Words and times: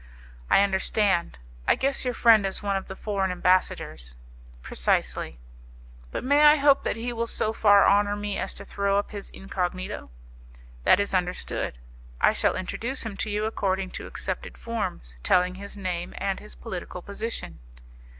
"I 0.49 0.63
understand. 0.63 1.37
I 1.67 1.75
guess 1.75 2.03
your 2.05 2.15
friend 2.15 2.43
is 2.43 2.63
one 2.63 2.75
of 2.75 2.87
the 2.87 2.95
foreign 2.95 3.29
ambassadors." 3.29 4.15
"Precisely." 4.63 5.37
"But 6.09 6.23
may 6.23 6.41
I 6.41 6.55
hope 6.55 6.81
that 6.81 6.95
he 6.95 7.13
will 7.13 7.27
so 7.27 7.53
far 7.53 7.85
honour 7.87 8.15
me 8.15 8.35
as 8.35 8.55
to 8.55 8.65
throw 8.65 8.97
up 8.97 9.11
his 9.11 9.29
incognito?" 9.29 10.09
"That 10.85 10.99
is 10.99 11.13
understood. 11.13 11.77
I 12.19 12.33
shall 12.33 12.55
introduce 12.55 13.03
him 13.05 13.15
to 13.17 13.29
you 13.29 13.45
according 13.45 13.91
to 13.91 14.07
accepted 14.07 14.57
forms, 14.57 15.17
telling 15.21 15.53
his 15.53 15.77
name 15.77 16.15
and 16.17 16.39
his 16.39 16.55
political 16.55 17.03
position." 17.03 17.59